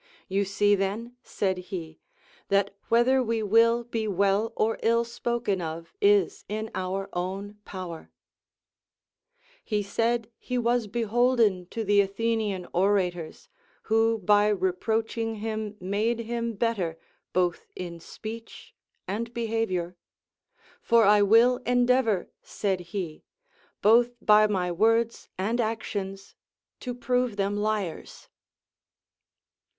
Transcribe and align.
You 0.27 0.45
see 0.45 0.73
then, 0.73 1.15
said 1.21 1.59
he, 1.69 1.99
that 2.47 2.75
whether 2.89 3.21
we 3.21 3.43
will 3.43 3.83
be 3.83 4.07
well 4.07 4.51
or 4.55 4.79
ill 4.81 5.03
spoken 5.05 5.61
of 5.61 5.93
is 6.01 6.43
in 6.49 6.71
our 6.73 7.07
own 7.13 7.59
power, 7.65 8.09
lie 9.71 9.81
said 9.83 10.31
he 10.39 10.57
was 10.57 10.87
beholden 10.87 11.67
to 11.67 11.83
the 11.83 12.01
Athenian 12.01 12.65
orators, 12.73 13.47
who 13.83 14.17
by 14.17 14.47
reproaching 14.47 15.35
him 15.35 15.77
made 15.79 16.21
him 16.21 16.53
better 16.55 16.97
both 17.31 17.67
in 17.75 17.99
speech 17.99 18.73
and 19.07 19.31
behavior; 19.35 19.95
for 20.81 21.05
I 21.05 21.21
will 21.21 21.57
endeavor, 21.57 22.31
said 22.41 22.79
he, 22.89 23.23
both 23.83 24.15
by 24.19 24.47
my 24.47 24.71
words 24.71 25.29
and 25.37 25.61
actions 25.61 26.33
to 26.79 26.95
prove 26.95 27.35
them 27.37 27.55
liars. 27.55 28.29